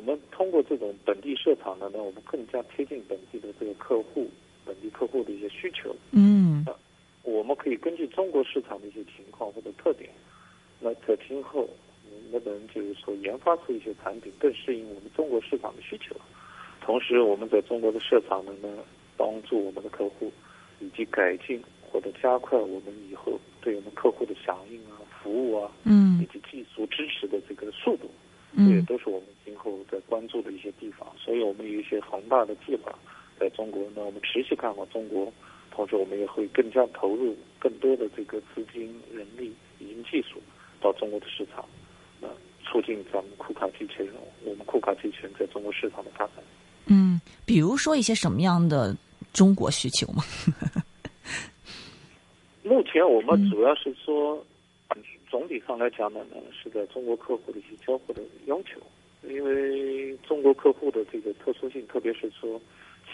[0.00, 4.28] 那我们通过这种本地设厂呢，那我们更加贴近本地的这个客户，
[4.64, 5.94] 本地客户的一些需求。
[6.12, 6.74] 嗯，那
[7.22, 10.10] 我们可以根据中国市场的一些情况或者特点，
[10.80, 11.68] 那在今后
[12.30, 16.16] 能不能就是说研发出一些产品更适应我们中国市场的需求？
[16.80, 18.78] 同时，我们在中国的设厂呢，能
[19.16, 20.32] 帮助我们的客户
[20.80, 28.08] 以及改进或者加快我们以后对我们客户的响应啊、服务啊，嗯，以及技术支持的这个速度。
[28.56, 32.92] 这也都是我们今后在关注的一些地方，所以我们有一些宏大的计划，
[33.38, 35.32] 在中国呢，我们持续看好中国，
[35.70, 40.40] 同时我们也会更加投入更多的这个资金、人力以及技术
[40.80, 41.64] 到中国的市场，
[42.20, 42.28] 呃，
[42.64, 44.12] 促进咱们库卡机器人，
[44.44, 46.36] 我们库卡机器人在中国市场的发展。
[46.86, 48.96] 嗯，比如说一些什么样的
[49.32, 50.24] 中国需求吗？
[52.64, 54.44] 目前我们主要是说。
[55.30, 58.80] 总体上来讲呢，是在中国客户的一些交互的要求，
[59.22, 62.60] 因为中国客户的这个特殊性，特别是说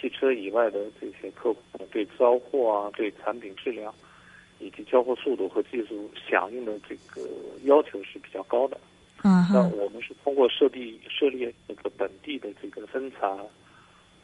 [0.00, 1.60] 汽车以外的这些客户
[1.92, 3.94] 对招货啊、对产品质量
[4.58, 7.28] 以及交货速度和技术响应的这个
[7.64, 8.78] 要求是比较高的。
[9.22, 13.30] 嗯那我们是通过设立设立那个本地的这个生产、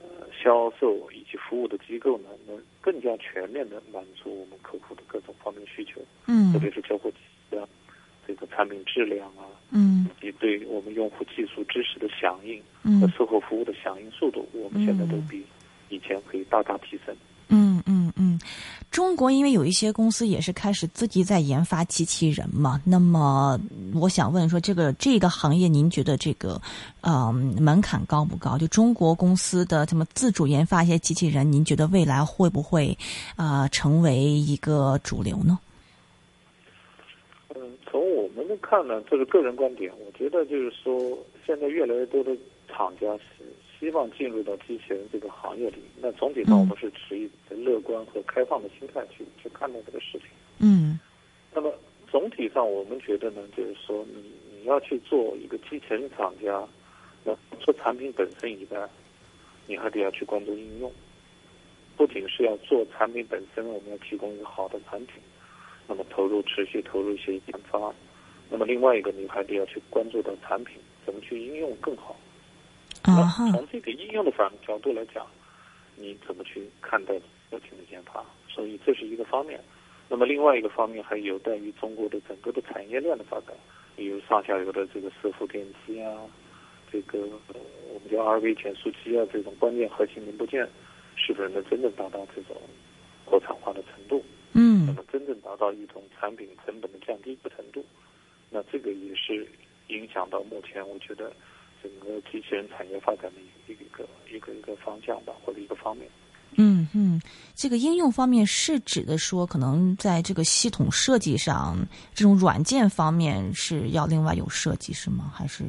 [0.01, 0.09] 呃
[0.43, 6.01] 销售以及服务的机构呢，能更加全面的满足我们客户的各种方面需求。
[6.27, 7.69] 嗯，特别是交货的。
[8.27, 15.45] 这个产品质量啊，嗯，以及对我们用户技术知识的响应嗯和售后服务的响应速度，我们现在都比
[15.89, 17.15] 以前可以大大提升。
[17.55, 18.41] 嗯嗯嗯，
[18.91, 23.61] 中国因为有一些公司也是开始自己在研发机器人嘛，那么
[23.93, 26.59] 我想问说，这个这个行业您觉得这个
[27.03, 28.57] 呃门槛高不高？
[28.57, 32.97] 就中国公司的什么自主研发一些机器人，您觉得未来会不会
[33.37, 35.59] 啊成为一个主流呢？
[38.01, 39.93] 我们的看呢，这是个人观点。
[40.05, 42.37] 我觉得就是说，现在越来越多的
[42.69, 43.45] 厂家是
[43.79, 45.79] 希望进入到机器人这个行业里。
[46.01, 50.29] 那总体上，我们是持一个乐观和开放的心态去去看待这个事情。
[50.59, 50.99] 嗯。
[51.55, 51.73] 那么
[52.11, 54.23] 总体上，我们觉得呢，就是说，你
[54.57, 56.67] 你要去做一个机器人厂家，
[57.25, 58.89] 那做产品本身以外，
[59.67, 60.91] 你还得要去关注应用。
[61.95, 65.17] 不仅是要做产品本身，我们要提供一个好的产品，
[65.87, 67.93] 那么投入持续投入一些研发。
[68.51, 70.77] 那么另外一个，你还得要去关注到产品
[71.07, 72.17] 怎么去应用更好。
[73.05, 75.27] 那从这个应用的反角度来讲，
[75.97, 77.15] 你怎么去看待
[77.51, 78.25] 不停的研发？
[78.49, 79.59] 所以这是一个方面。
[80.09, 83.57] 那么另外一个方面还有待于中国的整个的产业链的发展，
[83.97, 86.13] 比如上下游的这个伺服电机啊，
[86.93, 90.69] 这个我们叫二维减速机啊，这种关键核心零部件，
[91.17, 92.55] 是不是能真正达到这种
[93.25, 94.23] 国产化的程度？
[94.55, 97.85] 嗯那么真正达到一种产品成本的降低的程度，
[98.51, 99.49] 那这个也是
[99.89, 101.33] 影响到目前我觉得
[101.83, 106.09] 整个机器人产业发展的一个一个一个一个方向吧，或者一个方面。
[106.57, 107.19] 嗯嗯，
[107.55, 111.79] 这个应用方面是指的说，可能在这个系统设计上，
[112.13, 115.33] 这种软件方面是要另外有设计是吗？
[115.35, 115.65] 还是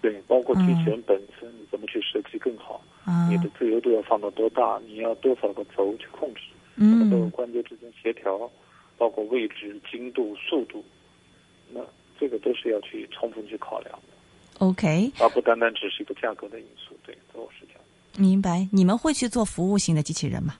[0.00, 2.82] 对，包括机器人本身，你怎么去设计更好？
[3.04, 4.80] 啊你的自由度要放到多大？
[4.86, 6.40] 你要多少个轴去控制？
[6.74, 8.50] 那么都有嗯关节之间协调，
[8.98, 10.84] 包括位置、精度、速度，
[11.72, 11.80] 那
[12.18, 16.96] 这个都是要去充分去考量的，OK 而不单单只是一个价格的因素。
[17.04, 17.82] 对，都是这样。
[18.16, 18.68] 明白？
[18.72, 20.54] 你们会去做服务型的机器人吗？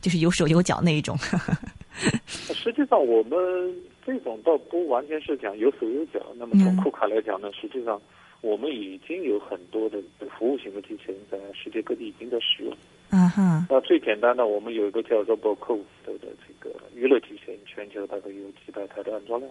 [0.00, 1.16] 就是有手有脚那一种。
[2.26, 6.20] 实际上，我们这种倒不完全是讲有手有脚。
[6.36, 8.00] 那么从嗯库卡来讲呢，实际上
[8.42, 9.98] 我们已经有很多的
[10.38, 12.76] 服务型的机器人在世界各地已经在使用。
[13.10, 19.50] 啊哈，那最简单的，我们有一个叫 RoboCo 的的这个娱乐机器人，全球大概有几百台的安装量。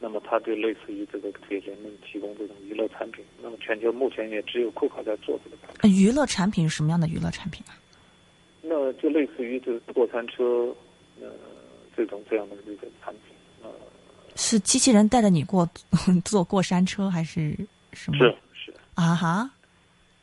[0.00, 3.24] 那么它就类似于这个给人们提供这种娱乐产品。
[3.40, 5.78] 那么全球目前也只有库卡在做这个产品。
[5.82, 7.78] 呃娱乐产品是什么样的娱乐产品啊？
[8.62, 10.74] 那就类似于这个过山车，
[11.20, 11.28] 呃，
[11.96, 13.70] 这种这样的这个产品，呃，
[14.34, 15.68] 是机器人带着你过
[16.24, 17.56] 坐过山车，还是
[17.92, 18.18] 什么？
[18.18, 19.50] 是是，啊哈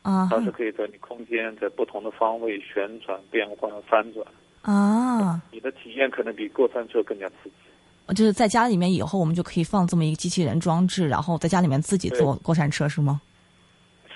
[0.02, 4.26] 啊它是可以在你空间在不同的方位旋转、变换、翻转，
[4.62, 5.40] 啊！
[5.52, 8.14] 你的体验可能比过山车更加刺激。
[8.14, 13.20] 就是在家里面以后，我们就可以放这么一个机器人装置，然后在家里面自己坐过山车，是吗？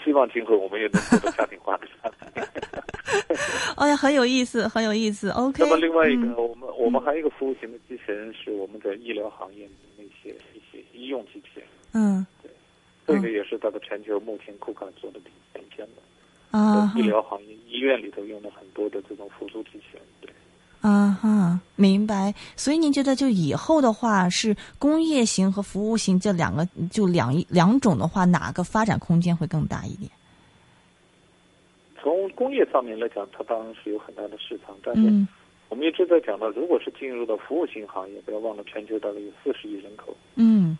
[0.04, 2.42] 希望今后我们也能做到家庭化的产品。
[3.76, 5.30] 哎呀，很有意思，很有意思。
[5.30, 5.62] OK。
[5.62, 12.26] 那么另外一个，嗯我们我们还有一个服务型的机器人，是我们在医疗行业的那些一些医用机器人，嗯
[13.06, 15.53] 对这个也是它的全球目前库卡做的顶顶尖的。
[16.58, 20.30] 啊医疗行业，医院里头用了很多的这种辅助机器人，对。
[20.80, 22.32] 啊哈，明白。
[22.54, 30.08] 所以您觉得，就以后的话，是工业型和服务型这两个，就两一两种的话，哪个发展空间会更大一点？
[32.00, 35.26] 从工业上面来讲，它当然是有很大的市场，但是嗯
[35.70, 40.78] 我们一直在讲到，如果是进入到服务型行业，不要忘了全球大概有四十亿人口，嗯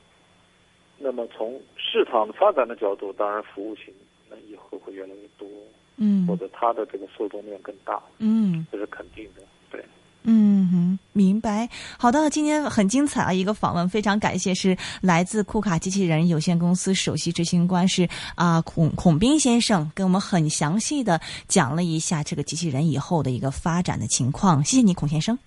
[0.98, 3.86] 那么从市场发展的角度，当然服务型
[4.34, 5.48] 那以后会越来越多，
[5.96, 9.42] 嗯或者它的这个受众面更大，嗯这是肯定的。
[9.70, 9.84] 对，
[10.24, 11.68] 嗯哼，明白。
[11.98, 24.64] 好的，今天很精彩啊，一个访问，非常感谢，是来自库卡机器人有限公司首席执行官是啊、孔孔斌先生，跟我们很详细的讲了一下这个机器人以后的一个发展的情况。
[24.64, 25.38] 谢谢你，孔先生。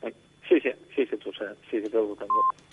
[0.00, 0.12] 哎，
[0.46, 2.65] 谢谢谢谢主持人，谢谢各位观众。